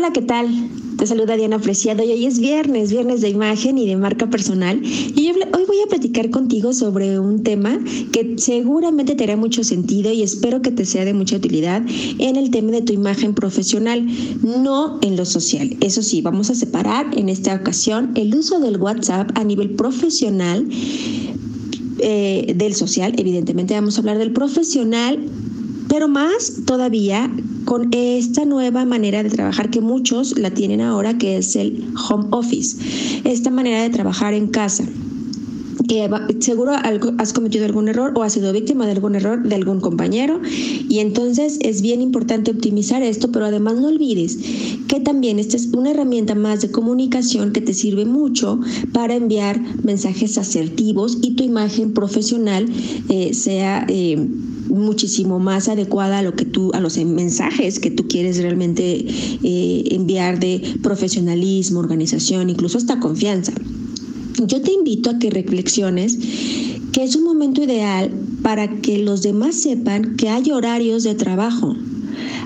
[0.00, 0.48] Hola, ¿qué tal?
[0.96, 4.80] Te saluda Diana Preciado y hoy es viernes, viernes de imagen y de marca personal.
[4.82, 7.78] Y hoy voy a platicar contigo sobre un tema
[8.10, 11.82] que seguramente te hará mucho sentido y espero que te sea de mucha utilidad
[12.18, 14.06] en el tema de tu imagen profesional,
[14.42, 15.76] no en lo social.
[15.82, 20.66] Eso sí, vamos a separar en esta ocasión el uso del WhatsApp a nivel profesional
[21.98, 23.12] eh, del social.
[23.18, 25.28] Evidentemente vamos a hablar del profesional
[25.90, 27.28] pero más todavía
[27.64, 32.28] con esta nueva manera de trabajar que muchos la tienen ahora, que es el home
[32.30, 32.76] office,
[33.24, 34.84] esta manera de trabajar en casa
[35.90, 36.72] que seguro
[37.18, 40.40] has cometido algún error o has sido víctima de algún error de algún compañero
[40.88, 44.38] y entonces es bien importante optimizar esto, pero además no olvides
[44.86, 48.60] que también esta es una herramienta más de comunicación que te sirve mucho
[48.92, 52.66] para enviar mensajes asertivos y tu imagen profesional
[53.08, 54.28] eh, sea eh,
[54.70, 59.04] muchísimo más adecuada a lo que tú, a los mensajes que tú quieres realmente
[59.42, 63.52] eh, enviar de profesionalismo, organización, incluso hasta confianza.
[64.46, 66.18] Yo te invito a que reflexiones
[66.92, 68.10] que es un momento ideal
[68.42, 71.76] para que los demás sepan que hay horarios de trabajo.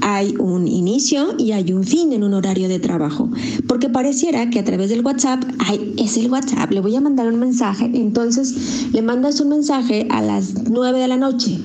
[0.00, 3.30] Hay un inicio y hay un fin en un horario de trabajo,
[3.66, 7.26] porque pareciera que a través del WhatsApp, ay, es el WhatsApp, le voy a mandar
[7.26, 11.58] un mensaje, entonces le mandas un mensaje a las 9 de la noche,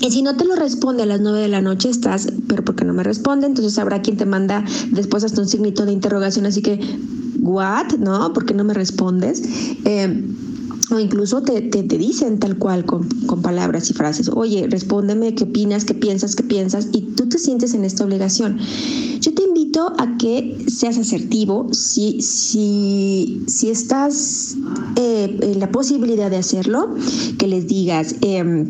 [0.00, 2.84] y si no te lo responde a las 9 de la noche, estás, pero porque
[2.84, 6.62] no me responde, entonces habrá quien te manda después hasta un signito de interrogación, así
[6.62, 6.78] que,
[7.40, 7.94] ¿what?
[7.98, 8.32] ¿No?
[8.32, 9.42] ¿Por qué no me respondes?
[9.84, 10.24] Eh,
[10.90, 15.44] o incluso te, te, dicen tal cual con, con, palabras y frases, oye, respóndeme qué
[15.44, 18.58] opinas, qué piensas, qué piensas, y tú te sientes en esta obligación.
[19.20, 24.56] Yo te invito a que seas asertivo si, si, si estás
[24.96, 26.94] eh, en la posibilidad de hacerlo,
[27.36, 28.64] que les digas, eh,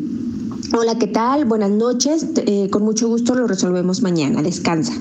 [0.71, 1.47] Hola, ¿qué tal?
[1.47, 2.27] Buenas noches.
[2.37, 4.43] Eh, con mucho gusto lo resolvemos mañana.
[4.43, 4.93] Descansa.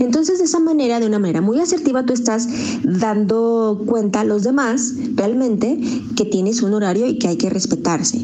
[0.00, 2.48] Entonces, de esa manera, de una manera muy asertiva, tú estás
[2.82, 5.80] dando cuenta a los demás realmente
[6.16, 8.18] que tienes un horario y que hay que respetarse.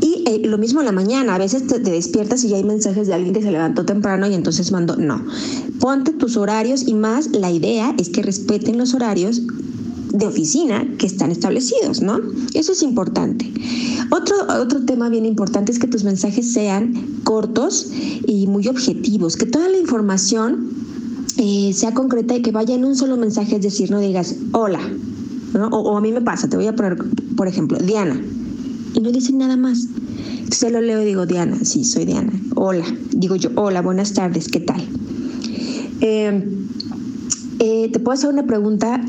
[0.00, 2.64] Y eh, lo mismo en la mañana, a veces te, te, despiertas y ya hay
[2.64, 5.24] mensajes de alguien que se levantó temprano y entonces mandó, no,
[5.78, 9.40] ponte tus horarios y más, la idea es que respeten los horarios
[10.14, 12.20] de oficina que están establecidos, ¿no?
[12.54, 13.52] Eso es importante.
[14.12, 16.94] Otro, otro tema bien importante es que tus mensajes sean
[17.24, 17.90] cortos
[18.24, 20.70] y muy objetivos, que toda la información
[21.36, 24.78] eh, sea concreta y que vaya en un solo mensaje, es decir, no digas hola,
[25.52, 25.66] ¿no?
[25.70, 26.96] O, a mí me pasa, te voy a poner,
[27.36, 28.22] por ejemplo, Diana,
[28.94, 29.88] y no dicen nada más.
[30.52, 34.46] Se lo leo y digo, Diana, sí, soy Diana, hola, digo yo, hola, buenas tardes,
[34.46, 34.80] ¿qué tal?
[36.00, 36.40] Eh,
[37.58, 39.04] eh, te puedo hacer una pregunta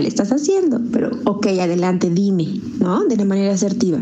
[0.00, 3.04] le estás haciendo, pero ok, adelante, dime, ¿no?
[3.04, 4.00] De una manera asertiva.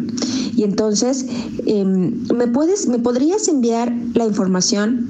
[0.56, 1.26] Y entonces,
[1.66, 5.08] eh, ¿me, puedes, ¿me podrías enviar la información?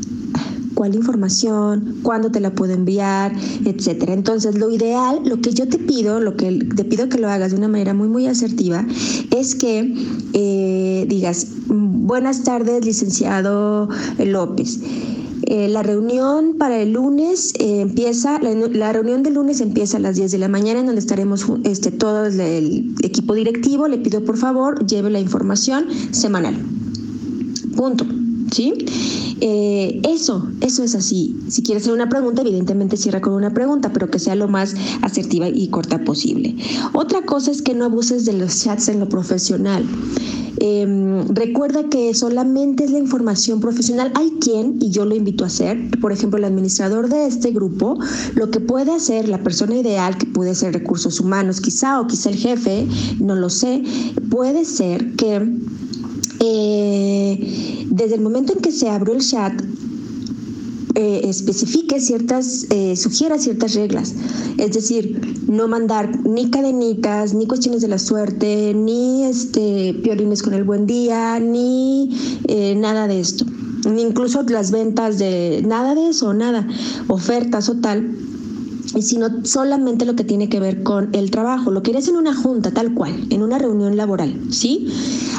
[0.74, 1.98] ¿Cuál información?
[2.02, 3.32] ¿Cuándo te la puedo enviar?
[3.64, 4.14] Etcétera.
[4.14, 7.52] Entonces, lo ideal, lo que yo te pido, lo que te pido que lo hagas
[7.52, 8.84] de una manera muy, muy asertiva,
[9.30, 9.94] es que
[10.32, 13.88] eh, digas, buenas tardes, licenciado
[14.18, 14.80] López.
[15.46, 20.16] Eh, la reunión para el lunes eh, empieza, la, reunión del lunes empieza a las
[20.16, 23.88] 10 de la mañana, en donde estaremos este, todo el, el equipo directivo.
[23.88, 26.56] Le pido por favor lleve la información semanal.
[27.76, 28.21] Punto.
[28.52, 28.74] ¿Sí?
[29.40, 31.36] Eh, eso, eso es así.
[31.48, 34.74] Si quieres hacer una pregunta, evidentemente cierra con una pregunta, pero que sea lo más
[35.00, 36.54] asertiva y corta posible.
[36.92, 39.84] Otra cosa es que no abuses de los chats en lo profesional.
[40.64, 44.12] Eh, recuerda que solamente es la información profesional.
[44.14, 47.98] Hay quien, y yo lo invito a hacer, por ejemplo, el administrador de este grupo,
[48.36, 52.30] lo que puede hacer la persona ideal, que puede ser recursos humanos quizá, o quizá
[52.30, 52.86] el jefe,
[53.18, 53.82] no lo sé,
[54.30, 55.40] puede ser que
[56.44, 59.52] eh, desde el momento en que se abrió el chat,
[60.94, 64.14] eh, especifique ciertas, eh, sugiera ciertas reglas.
[64.58, 70.52] Es decir, no mandar ni cadenitas, ni cuestiones de la suerte, ni este piolines con
[70.52, 72.10] el buen día, ni
[72.46, 73.46] eh, nada de esto.
[73.90, 76.68] Ni incluso las ventas de nada de eso, nada,
[77.08, 78.14] ofertas o tal
[79.00, 81.70] sino solamente lo que tiene que ver con el trabajo.
[81.70, 84.86] Lo quieres en una junta, tal cual, en una reunión laboral, ¿sí?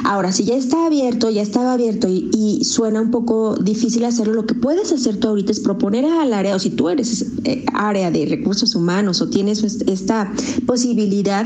[0.04, 4.34] Ahora, si ya está abierto, ya estaba abierto y, y suena un poco difícil hacerlo,
[4.34, 7.66] lo que puedes hacer tú ahorita es proponer al área, o si tú eres eh,
[7.74, 10.32] área de recursos humanos o tienes esta
[10.66, 11.46] posibilidad,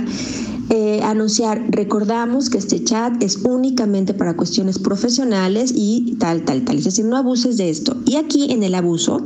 [0.69, 6.77] eh, anunciar, recordamos que este chat es únicamente para cuestiones profesionales y tal, tal, tal.
[6.77, 7.95] Es decir, no abuses de esto.
[8.05, 9.21] Y aquí en el abuso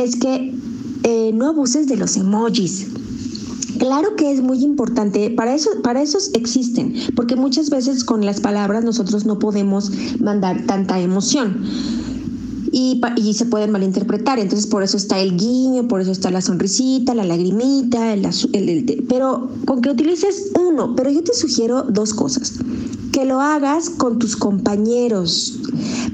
[0.00, 0.54] es que
[1.02, 2.86] eh, no abuses de los emojis.
[3.82, 8.84] Claro que es muy importante, para eso, para existen, porque muchas veces con las palabras
[8.84, 9.90] nosotros no podemos
[10.20, 11.64] mandar tanta emoción.
[12.70, 13.00] y,
[13.34, 14.38] se pueden malinterpretar.
[14.38, 19.50] Entonces, por eso está el guiño, por eso está la sonrisita, la lagrimita, el, pero
[19.66, 22.60] con que utilices uno, pero yo te sugiero dos cosas.
[23.10, 25.58] Que lo hagas con tus compañeros,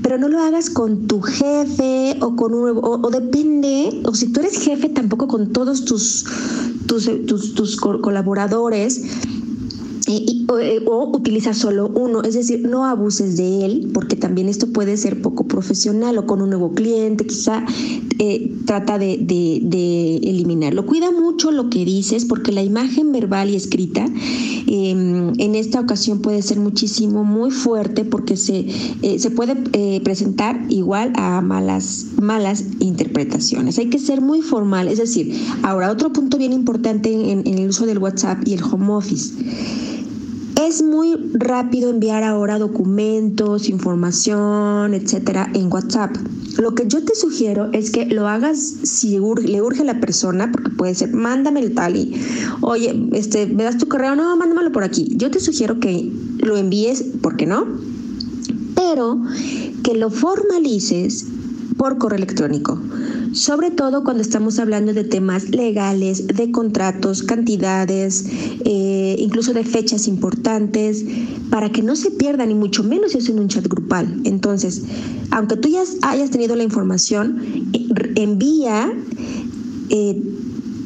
[0.03, 4.41] pero no lo hagas con tu jefe o con un o depende, o si tú
[4.41, 6.25] eres jefe, tampoco con todos tus,
[6.89, 9.03] tus, tus, tus colaboradores
[10.11, 14.97] eh, o, utiliza solo uno, es decir, no abuses de él, porque también esto puede
[14.97, 17.67] ser poco profesional o con un nuevo cliente, quizá
[18.19, 19.15] eh, trata de,
[20.23, 20.87] eliminarlo.
[20.87, 24.07] Cuida mucho lo que dices, porque la imagen verbal y escrita
[24.67, 28.67] em, en esta ocasión puede ser muchísimo, muy fuerte, porque se,
[29.03, 29.57] eh, se puede
[30.01, 33.79] presentar igual a malas, malas interpretaciones.
[33.79, 37.85] Hay que ser muy formal, es decir, ahora otro punto bien importante en el uso
[37.85, 39.35] del WhatsApp y el home office.
[40.59, 46.17] Es muy rápido enviar ahora documentos, información, etcétera, en WhatsApp.
[46.59, 50.51] Lo que yo te sugiero es que lo hagas si le urge a la persona,
[50.51, 52.21] porque puede ser, mándame el tal y,
[52.61, 54.17] oye, este, ¿me das tu correo?
[54.17, 55.13] No, mándamelo por aquí.
[55.15, 57.65] Yo te sugiero que lo envíes, ¿por qué no?
[58.75, 59.23] Pero
[59.85, 61.27] que lo formalices
[61.77, 62.81] por correo electrónico
[63.33, 68.27] sobre todo cuando estamos hablando de temas legales, de contratos, cantidades,
[68.65, 71.05] eh, incluso de fechas importantes,
[71.51, 74.21] para que no se pierda, ni mucho menos si es en un chat grupal.
[74.25, 74.83] Entonces,
[75.31, 77.43] aunque tú ya hayas tenido la información,
[78.17, 78.93] envía
[79.91, 80.23] eh,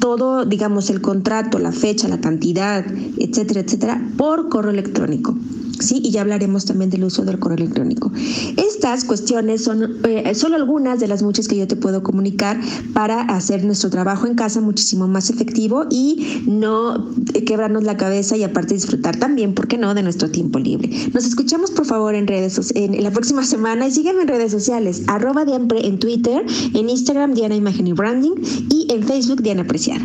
[0.00, 2.84] todo, digamos, el contrato, la fecha, la cantidad,
[3.18, 5.36] etcétera, etcétera, por correo electrónico.
[5.82, 6.00] ¿Sí?
[6.02, 8.12] Y ya hablaremos también del uso del correo electrónico.
[8.56, 12.61] Estas cuestiones son eh, solo algunas de las muchas que yo te puedo comunicar
[12.93, 17.11] para hacer nuestro trabajo en casa muchísimo más efectivo y no
[17.46, 20.90] quebrarnos la cabeza y aparte disfrutar también, ¿por qué no?, de nuestro tiempo libre.
[21.12, 25.02] Nos escuchamos, por favor, en redes en la próxima semana y sígueme en redes sociales,
[25.06, 26.44] arroba Diana en Twitter,
[26.75, 28.32] en Instagram Diana Imagen y Branding
[28.70, 30.02] y en Facebook Diana Apreciar.